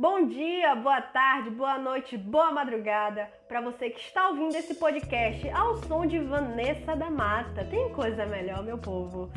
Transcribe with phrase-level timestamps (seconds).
[0.00, 5.46] Bom dia, boa tarde, boa noite, boa madrugada para você que está ouvindo esse podcast
[5.50, 7.66] ao som de Vanessa da Mata.
[7.66, 9.30] Tem coisa melhor, meu povo.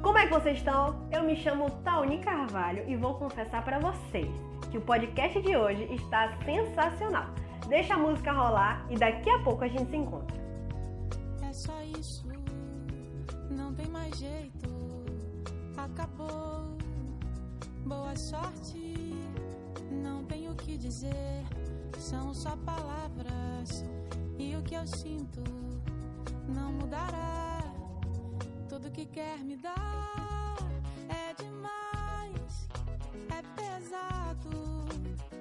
[0.00, 1.06] Como é que vocês estão?
[1.12, 4.30] Eu me chamo Tauni Carvalho e vou confessar para vocês
[4.70, 7.26] que o podcast de hoje está sensacional.
[7.68, 10.34] Deixa a música rolar e daqui a pouco a gente se encontra.
[11.46, 12.26] É só isso,
[13.50, 14.70] não tem mais jeito,
[15.76, 16.74] acabou.
[17.84, 18.96] Boa sorte
[19.90, 21.44] não tenho o que dizer,
[21.98, 23.84] são só palavras.
[24.38, 25.42] E o que eu sinto
[26.48, 27.62] não mudará.
[28.68, 30.56] Tudo que quer me dar
[31.08, 32.68] é demais,
[33.30, 34.50] é pesado,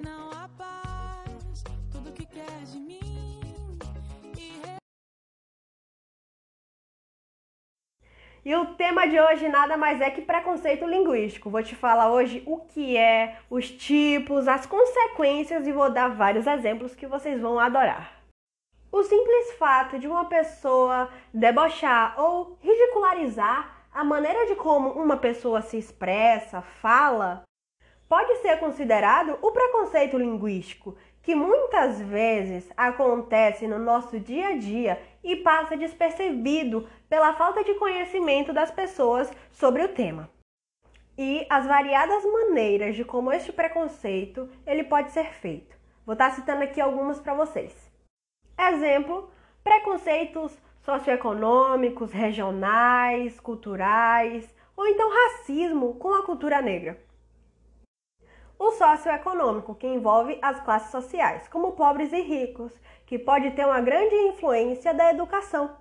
[0.03, 1.63] não há paz.
[1.91, 3.04] Tudo que quer de mim.
[8.45, 11.49] E o tema de hoje nada mais é que preconceito linguístico.
[11.49, 16.45] Vou te falar hoje o que é, os tipos, as consequências e vou dar vários
[16.45, 18.21] exemplos que vocês vão adorar.
[18.91, 25.63] O simples fato de uma pessoa debochar ou ridicularizar a maneira de como uma pessoa
[25.63, 27.41] se expressa, fala,
[28.07, 35.01] pode ser considerado o preconceito linguístico, que muitas vezes acontece no nosso dia a dia
[35.25, 40.29] e passa despercebido pela falta de conhecimento das pessoas sobre o tema.
[41.17, 45.75] E as variadas maneiras de como este preconceito ele pode ser feito.
[46.05, 47.91] Vou estar citando aqui algumas para vocês.
[48.57, 49.31] Exemplo:
[49.63, 57.03] preconceitos socioeconômicos, regionais, culturais, ou então racismo com a cultura negra.
[58.57, 62.73] O socioeconômico, que envolve as classes sociais, como pobres e ricos,
[63.05, 65.77] que pode ter uma grande influência da educação.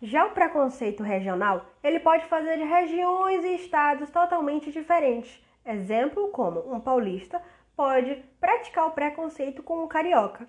[0.00, 5.40] Já o preconceito regional, ele pode fazer de regiões e estados totalmente diferentes.
[5.64, 7.40] Exemplo, como um paulista
[7.76, 10.48] pode praticar o preconceito com um carioca.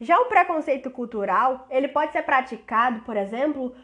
[0.00, 3.74] Já o preconceito cultural, ele pode ser praticado, por exemplo,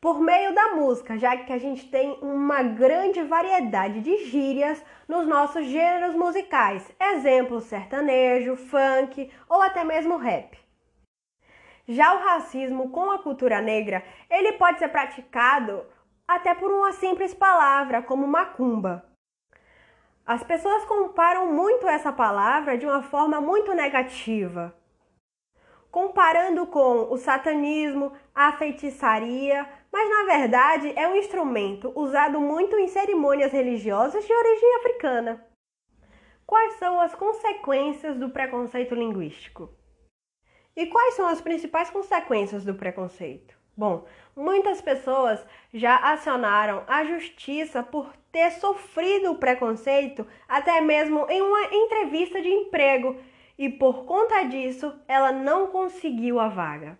[0.00, 5.26] por meio da música, já que a gente tem uma grande variedade de gírias nos
[5.26, 10.58] nossos gêneros musicais, exemplo sertanejo, funk ou até mesmo rap.
[11.88, 15.84] Já o racismo com a cultura negra, ele pode ser praticado
[16.26, 19.04] até por uma simples palavra, como macumba.
[20.26, 24.74] As pessoas comparam muito essa palavra de uma forma muito negativa,
[25.96, 32.86] comparando com o satanismo, a feitiçaria, mas na verdade é um instrumento usado muito em
[32.86, 35.42] cerimônias religiosas de origem africana.
[36.44, 39.70] Quais são as consequências do preconceito linguístico?
[40.76, 43.56] E quais são as principais consequências do preconceito?
[43.74, 44.04] Bom,
[44.36, 45.42] muitas pessoas
[45.72, 52.50] já acionaram a justiça por ter sofrido o preconceito até mesmo em uma entrevista de
[52.50, 53.16] emprego
[53.58, 56.98] e por conta disso ela não conseguiu a vaga.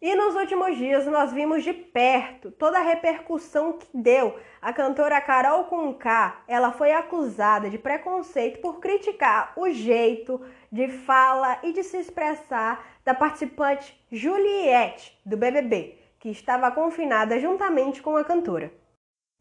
[0.00, 5.20] E nos últimos dias nós vimos de perto toda a repercussão que deu a cantora
[5.22, 6.42] Carol Conká.
[6.46, 12.86] Ela foi acusada de preconceito por criticar o jeito de fala e de se expressar
[13.04, 18.70] da participante Juliette do BBB, que estava confinada juntamente com a cantora.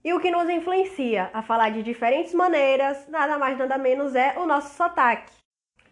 [0.06, 4.36] E o que nos influencia a falar de diferentes maneiras, nada mais nada menos é
[4.38, 5.45] o nosso sotaque.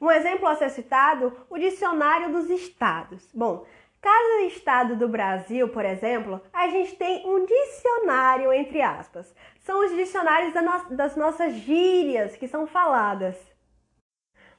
[0.04, 3.30] Um exemplo a ser citado, o dicionário dos estados.
[3.34, 3.66] Bom,
[4.02, 9.34] Cada estado do Brasil, por exemplo, a gente tem um dicionário, entre aspas.
[9.62, 10.54] São os dicionários
[10.90, 13.38] das nossas gírias que são faladas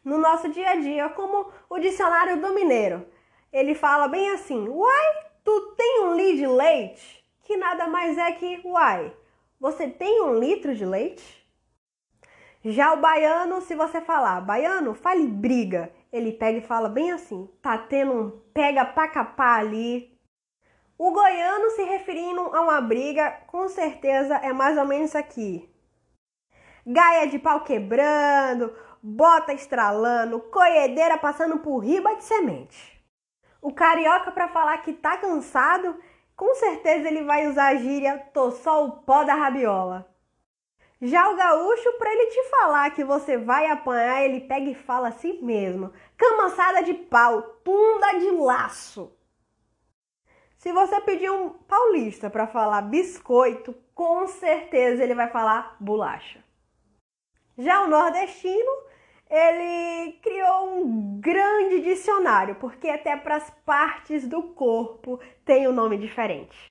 [0.03, 3.07] no nosso dia a dia, como o dicionário do mineiro.
[3.53, 7.23] Ele fala bem assim: Uai, tu tem um litro de leite?
[7.43, 9.15] Que nada mais é que uai.
[9.61, 11.44] Você tem um litro de leite?
[12.65, 17.51] Já o baiano, se você falar baiano, fale briga ele pega e fala bem assim:
[17.61, 20.17] tá tendo um pega pra ali.
[20.97, 25.69] O goiano se referindo a uma briga, com certeza é mais ou menos isso aqui.
[26.87, 28.73] Gaia de pau quebrando,
[29.03, 33.05] bota estralando, coedeira passando por riba de semente.
[33.61, 35.99] O carioca para falar que tá cansado,
[36.37, 40.14] com certeza ele vai usar a gíria tô só o pó da rabiola.
[41.01, 45.09] Já o gaúcho, para ele te falar que você vai apanhar, ele pega e fala
[45.09, 49.13] assim mesmo: camaçada de pau, tunda de laço.
[50.57, 56.43] Se você pedir um paulista para falar biscoito, com certeza ele vai falar bolacha.
[57.59, 58.73] Já o nordestino,
[59.29, 65.99] ele criou um grande dicionário, porque até para as partes do corpo tem um nome
[65.99, 66.67] diferente.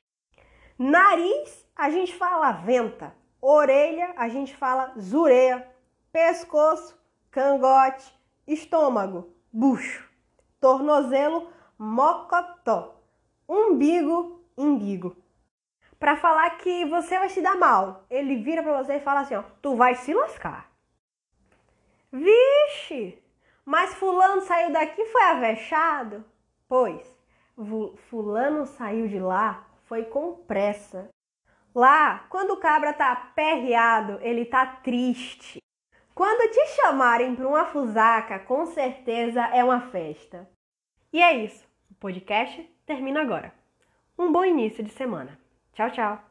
[0.78, 3.16] Nariz, a gente fala venta.
[3.46, 5.68] Orelha, a gente fala zureia.
[6.14, 6.98] Pescoço,
[7.30, 8.18] cangote.
[8.48, 10.10] Estômago, bucho.
[10.62, 12.96] Tornozelo, mocotó.
[13.46, 15.18] Umbigo, imbigo.
[16.00, 19.36] Para falar que você vai se dar mal, ele vira para você e fala assim,
[19.36, 20.72] ó, tu vai se lascar.
[22.14, 23.22] Vixe!
[23.66, 26.24] Mas fulano saiu daqui foi avexado?
[26.66, 27.06] Pois,
[28.10, 31.13] fulano saiu de lá foi com pressa.
[31.76, 35.60] Lá, quando o cabra tá aperreado, ele tá triste.
[36.14, 40.48] Quando te chamarem para uma fusaca, com certeza é uma festa.
[41.12, 41.68] E é isso.
[41.90, 43.52] O podcast termina agora.
[44.18, 45.40] Um bom início de semana.
[45.74, 46.24] Tchau, tchau.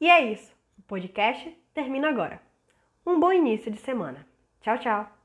[0.00, 0.52] E é isso.
[0.76, 2.42] O podcast termina agora.
[3.06, 4.26] Um bom início de semana.
[4.60, 5.19] Tchau, tchau.